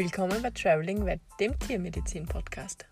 [0.00, 2.86] Willkommen bei Traveling Vet, dem Tiermedizin-Podcast.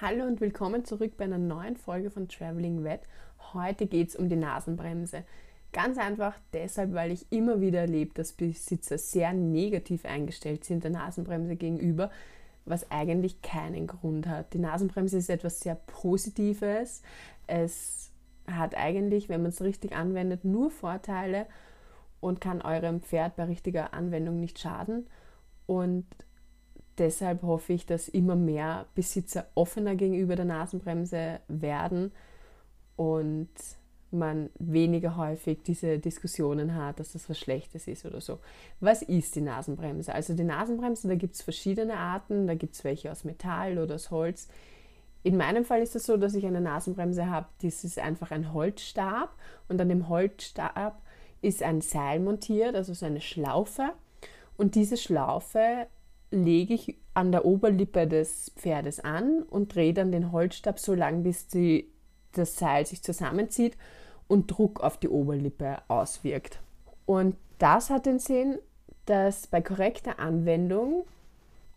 [0.00, 3.00] Hallo und willkommen zurück bei einer neuen Folge von Traveling Vet.
[3.52, 5.24] Heute geht es um die Nasenbremse.
[5.72, 10.92] Ganz einfach deshalb, weil ich immer wieder erlebe, dass Besitzer sehr negativ eingestellt sind der
[10.92, 12.12] Nasenbremse gegenüber,
[12.64, 14.54] was eigentlich keinen Grund hat.
[14.54, 17.02] Die Nasenbremse ist etwas sehr Positives.
[17.48, 18.12] Es
[18.46, 21.48] hat eigentlich, wenn man es richtig anwendet, nur Vorteile
[22.20, 25.06] und kann eurem Pferd bei richtiger Anwendung nicht schaden.
[25.66, 26.06] Und
[26.98, 32.12] deshalb hoffe ich, dass immer mehr Besitzer offener gegenüber der Nasenbremse werden
[32.96, 33.48] und
[34.12, 38.40] man weniger häufig diese Diskussionen hat, dass das was Schlechtes ist oder so.
[38.80, 40.12] Was ist die Nasenbremse?
[40.12, 43.94] Also die Nasenbremse, da gibt es verschiedene Arten, da gibt es welche aus Metall oder
[43.94, 44.48] aus Holz.
[45.22, 48.30] In meinem Fall ist es das so, dass ich eine Nasenbremse habe, das ist einfach
[48.30, 49.34] ein Holzstab
[49.68, 51.00] und an dem Holzstab
[51.42, 53.90] ist ein Seil montiert, also so eine Schlaufe.
[54.56, 55.86] Und diese Schlaufe
[56.30, 61.22] lege ich an der Oberlippe des Pferdes an und drehe dann den Holzstab so lang,
[61.22, 61.90] bis die,
[62.32, 63.76] das Seil sich zusammenzieht
[64.28, 66.60] und Druck auf die Oberlippe auswirkt.
[67.06, 68.58] Und das hat den Sinn,
[69.06, 71.04] dass bei korrekter Anwendung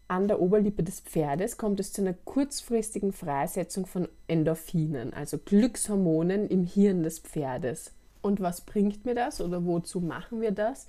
[0.08, 6.48] an der Oberlippe des Pferdes kommt es zu einer kurzfristigen Freisetzung von Endorphinen, also Glückshormonen
[6.48, 7.92] im Hirn des Pferdes.
[8.24, 10.88] Und was bringt mir das oder wozu machen wir das?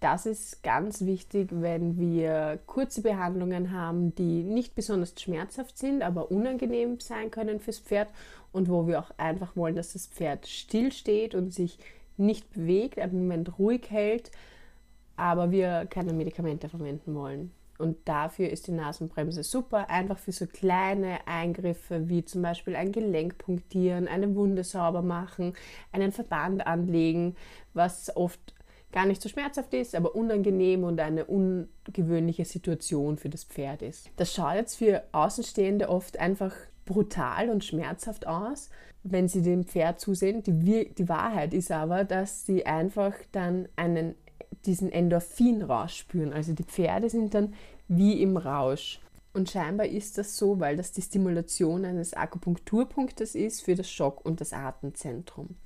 [0.00, 6.30] Das ist ganz wichtig, wenn wir kurze Behandlungen haben, die nicht besonders schmerzhaft sind, aber
[6.30, 8.08] unangenehm sein können fürs Pferd
[8.52, 11.78] und wo wir auch einfach wollen, dass das Pferd stillsteht und sich
[12.16, 14.30] nicht bewegt, einen Moment ruhig hält,
[15.16, 17.50] aber wir keine Medikamente verwenden wollen.
[17.78, 22.92] Und dafür ist die Nasenbremse super, einfach für so kleine Eingriffe wie zum Beispiel ein
[22.92, 25.54] Gelenk punktieren, eine Wunde sauber machen,
[25.92, 27.36] einen Verband anlegen,
[27.74, 28.54] was oft
[28.92, 34.10] gar nicht so schmerzhaft ist, aber unangenehm und eine ungewöhnliche Situation für das Pferd ist.
[34.16, 36.54] Das schaut jetzt für Außenstehende oft einfach
[36.86, 38.70] brutal und schmerzhaft aus,
[39.02, 40.42] wenn sie dem Pferd zusehen.
[40.42, 44.14] Die, die Wahrheit ist aber, dass sie einfach dann einen
[44.66, 46.32] diesen Endorphin-Rausch spüren.
[46.32, 47.54] Also die Pferde sind dann
[47.88, 49.00] wie im Rausch.
[49.32, 54.24] Und scheinbar ist das so, weil das die Stimulation eines Akupunkturpunktes ist für das Schock-
[54.24, 55.56] und das Atemzentrum.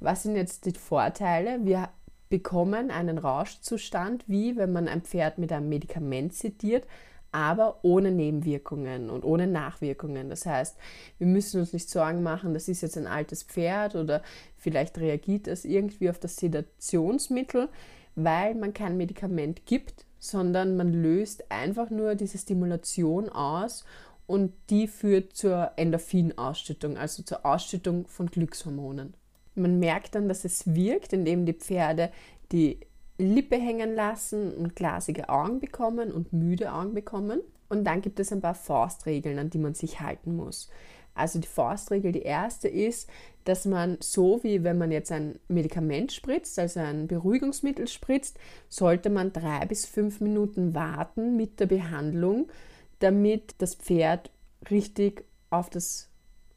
[0.00, 1.64] Was sind jetzt die Vorteile?
[1.64, 1.90] Wir
[2.30, 6.86] bekommen einen Rauschzustand, wie wenn man ein Pferd mit einem Medikament sediert,
[7.32, 10.30] aber ohne Nebenwirkungen und ohne Nachwirkungen.
[10.30, 10.76] Das heißt,
[11.18, 14.22] wir müssen uns nicht Sorgen machen, das ist jetzt ein altes Pferd oder
[14.56, 17.68] vielleicht reagiert das irgendwie auf das Sedationsmittel
[18.14, 23.84] weil man kein Medikament gibt, sondern man löst einfach nur diese Stimulation aus
[24.26, 29.14] und die führt zur Endorphinausschüttung, also zur Ausschüttung von Glückshormonen.
[29.54, 32.10] Man merkt dann, dass es wirkt, indem die Pferde
[32.52, 32.80] die
[33.18, 37.40] Lippe hängen lassen und glasige Augen bekommen und müde Augen bekommen.
[37.72, 40.68] Und dann gibt es ein paar Faustregeln, an die man sich halten muss.
[41.14, 43.08] Also die Faustregel, die erste ist,
[43.44, 48.38] dass man so wie wenn man jetzt ein Medikament spritzt, also ein Beruhigungsmittel spritzt,
[48.68, 52.50] sollte man drei bis fünf Minuten warten mit der Behandlung,
[52.98, 54.30] damit das Pferd
[54.70, 56.10] richtig auf, das,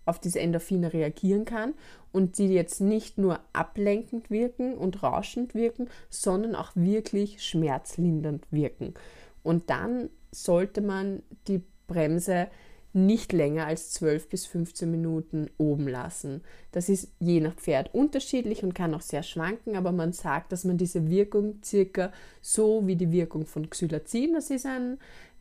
[0.05, 1.75] auf diese Endorphine reagieren kann
[2.11, 8.95] und die jetzt nicht nur ablenkend wirken und rauschend wirken, sondern auch wirklich schmerzlindernd wirken.
[9.43, 10.09] Und dann
[10.43, 12.47] sollte man die Bremse
[12.95, 16.41] nicht länger als 12 bis 15 Minuten oben lassen.
[16.71, 20.63] Das ist je nach Pferd unterschiedlich und kann auch sehr schwanken, aber man sagt, dass
[20.63, 24.97] man diese Wirkung circa so wie die Wirkung von Xylazin, das ist ein,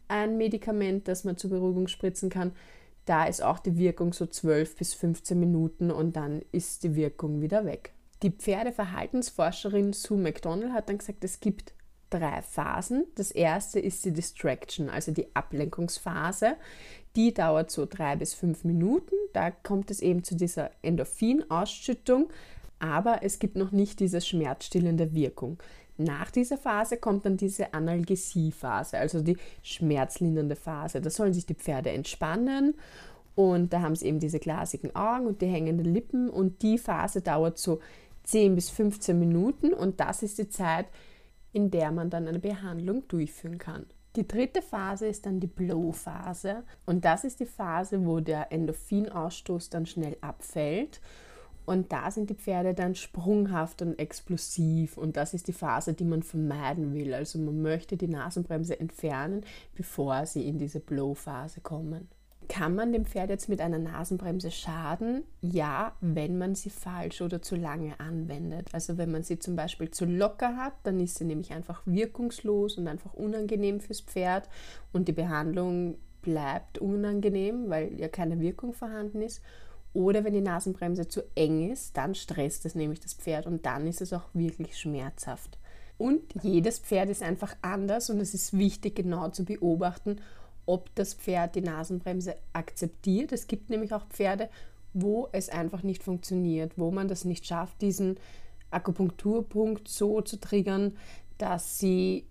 [0.09, 2.53] ein Medikament, das man zur Beruhigung spritzen kann,
[3.05, 7.41] da ist auch die Wirkung so 12 bis 15 Minuten und dann ist die Wirkung
[7.41, 7.93] wieder weg.
[8.25, 11.73] Die Pferdeverhaltensforscherin Sue McDonald hat dann gesagt, es gibt
[12.19, 13.07] drei Phasen.
[13.17, 16.57] Das erste ist die Distraction, also die Ablenkungsphase.
[17.17, 19.15] Die dauert so drei bis fünf Minuten.
[19.33, 22.31] Da kommt es eben zu dieser Endorphinausschüttung,
[22.79, 25.59] aber es gibt noch nicht diese schmerzstillende Wirkung.
[25.97, 31.01] Nach dieser Phase kommt dann diese Analgesiephase, also die schmerzlindernde Phase.
[31.01, 32.75] Da sollen sich die Pferde entspannen
[33.37, 37.21] und da haben sie eben diese glasigen Augen und die hängenden Lippen und die Phase
[37.21, 37.81] dauert so
[38.25, 40.87] 10 bis 15 Minuten und das ist die Zeit,
[41.55, 43.87] in der man dann eine Behandlung durchführen kann.
[44.17, 49.71] Die dritte Phase ist dann die Blow-Phase und das ist die Phase, wo der Endorphinausstoß
[49.71, 51.01] dann schnell abfällt
[51.65, 56.05] und da sind die Pferde dann sprunghaft und explosiv und das ist die Phase, die
[56.05, 57.15] man vermeiden will.
[57.15, 62.09] Also man möchte die Nasenbremse entfernen, bevor sie in diese Blow-Phase kommen.
[62.55, 65.25] Kann man dem Pferd jetzt mit einer Nasenbremse schaden?
[65.41, 68.69] Ja, wenn man sie falsch oder zu lange anwendet.
[68.71, 72.79] Also wenn man sie zum Beispiel zu locker hat, dann ist sie nämlich einfach wirkungslos
[72.79, 74.49] und einfach unangenehm fürs Pferd
[74.93, 79.43] und die Behandlung bleibt unangenehm, weil ja keine Wirkung vorhanden ist.
[79.93, 83.89] Oder wenn die Nasenbremse zu eng ist, dann stresst es nämlich das Pferd und dann
[83.89, 85.59] ist es auch wirklich schmerzhaft.
[85.99, 90.21] Und jedes Pferd ist einfach anders und es ist wichtig genau zu beobachten,
[90.67, 93.33] ob das Pferd die Nasenbremse akzeptiert.
[93.33, 94.49] Es gibt nämlich auch Pferde,
[94.93, 98.19] wo es einfach nicht funktioniert, wo man das nicht schafft, diesen
[98.71, 100.97] Akupunkturpunkt so zu triggern,
[101.39, 102.27] dass sie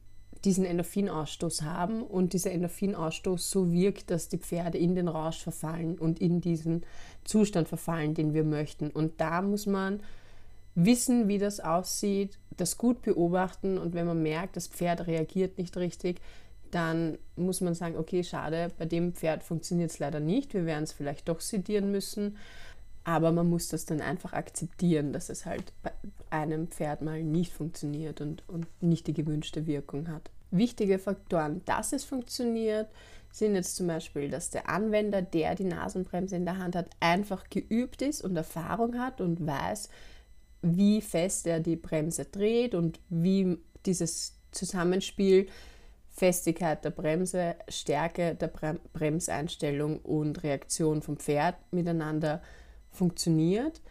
[0.45, 5.97] diesen Endorphinausstoß haben und dieser Endorphinausstoß so wirkt, dass die Pferde in den Rausch verfallen
[5.97, 6.83] und in diesen
[7.24, 8.89] Zustand verfallen, den wir möchten.
[8.89, 10.01] Und da muss man
[10.75, 15.77] wissen, wie das aussieht, das gut beobachten und wenn man merkt, das Pferd reagiert nicht
[15.77, 16.19] richtig,
[16.74, 20.84] dann muss man sagen, okay, schade, bei dem Pferd funktioniert es leider nicht, wir werden
[20.84, 22.38] es vielleicht doch sedieren müssen,
[23.04, 25.92] aber man muss das dann einfach akzeptieren, dass es halt bei
[26.30, 30.31] einem Pferd mal nicht funktioniert und, und nicht die gewünschte Wirkung hat.
[30.52, 32.88] Wichtige Faktoren, dass es funktioniert,
[33.31, 37.50] sind jetzt zum Beispiel, dass der Anwender, der die Nasenbremse in der Hand hat, einfach
[37.50, 39.90] geübt ist und Erfahrung hat und weiß,
[40.62, 45.48] wie fest er die Bremse dreht und wie dieses Zusammenspiel
[46.13, 48.48] Festigkeit der Bremse, Stärke der
[48.94, 52.42] Bremseinstellung und Reaktion vom Pferd miteinander
[52.92, 53.81] funktioniert,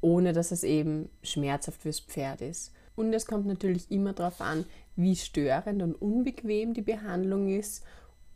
[0.00, 2.72] ohne dass es eben schmerzhaft fürs Pferd ist.
[2.94, 4.64] Und es kommt natürlich immer darauf an,
[4.94, 7.84] wie störend und unbequem die Behandlung ist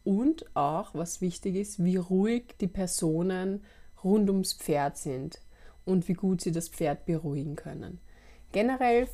[0.03, 3.63] und auch, was wichtig ist, wie ruhig die Personen
[4.03, 5.41] rund ums Pferd sind
[5.85, 8.01] und wie gut sie das Pferd beruhigen können.
[8.53, 9.09] Generell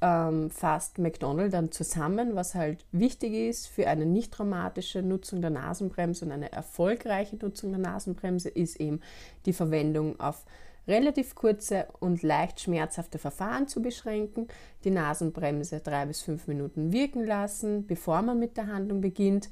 [0.00, 5.50] ähm, fasst McDonald dann zusammen, was halt wichtig ist für eine nicht traumatische Nutzung der
[5.50, 9.00] Nasenbremse und eine erfolgreiche Nutzung der Nasenbremse ist eben
[9.46, 10.44] die Verwendung auf
[10.86, 14.48] relativ kurze und leicht schmerzhafte Verfahren zu beschränken,
[14.84, 19.48] die Nasenbremse drei bis fünf Minuten wirken lassen, bevor man mit der Handlung beginnt,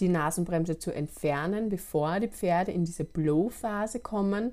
[0.00, 4.52] die Nasenbremse zu entfernen, bevor die Pferde in diese Blow-Phase kommen.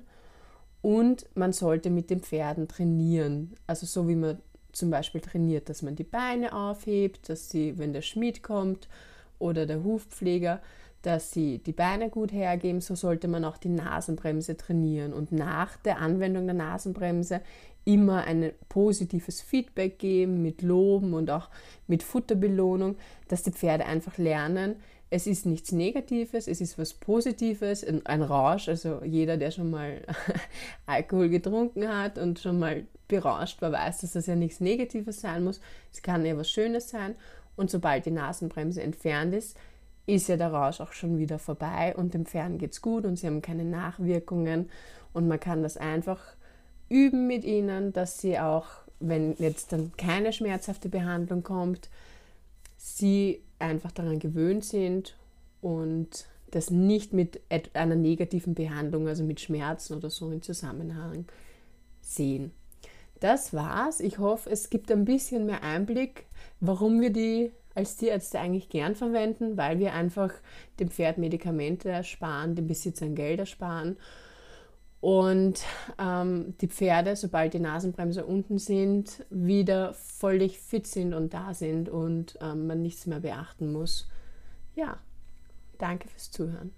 [0.80, 4.38] Und man sollte mit den Pferden trainieren, also so wie man
[4.72, 8.88] zum Beispiel trainiert, dass man die Beine aufhebt, dass sie, wenn der Schmied kommt
[9.38, 10.60] oder der Hufpfleger,
[11.02, 15.76] dass sie die Beine gut hergeben, so sollte man auch die Nasenbremse trainieren und nach
[15.78, 17.40] der Anwendung der Nasenbremse
[17.84, 21.50] immer ein positives Feedback geben mit Loben und auch
[21.88, 22.96] mit Futterbelohnung,
[23.26, 24.76] dass die Pferde einfach lernen,
[25.12, 28.70] es ist nichts Negatives, es ist was Positives, ein Rausch.
[28.70, 30.00] Also jeder, der schon mal
[30.86, 35.44] Alkohol getrunken hat und schon mal berauscht war, weiß, dass das ja nichts Negatives sein
[35.44, 35.60] muss.
[35.92, 37.14] Es kann ja was Schönes sein.
[37.56, 39.54] Und sobald die Nasenbremse entfernt ist,
[40.06, 43.18] ist ja der Rausch auch schon wieder vorbei und dem Pferd geht es gut und
[43.18, 44.70] sie haben keine Nachwirkungen.
[45.12, 46.20] Und man kann das einfach
[46.88, 48.64] üben mit ihnen, dass sie auch,
[48.98, 51.90] wenn jetzt dann keine schmerzhafte Behandlung kommt,
[52.78, 55.16] sie einfach daran gewöhnt sind
[55.60, 57.40] und das nicht mit
[57.72, 61.24] einer negativen Behandlung, also mit Schmerzen oder so in Zusammenhang
[62.00, 62.52] sehen.
[63.20, 64.00] Das war's.
[64.00, 66.26] Ich hoffe, es gibt ein bisschen mehr Einblick,
[66.60, 70.34] warum wir die als Tierärzte eigentlich gern verwenden, weil wir einfach
[70.78, 73.96] dem Pferd Medikamente ersparen, dem Besitzern Geld ersparen
[75.02, 75.64] und
[75.98, 81.88] ähm, die Pferde, sobald die Nasenbremse unten sind, wieder völlig fit sind und da sind
[81.88, 84.08] und ähm, man nichts mehr beachten muss.
[84.76, 84.98] Ja,
[85.78, 86.70] danke fürs Zuhören.